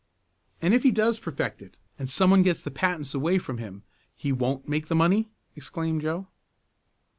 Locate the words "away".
3.13-3.37